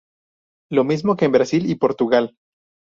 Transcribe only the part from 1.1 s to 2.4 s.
que en Brasil y Portugal.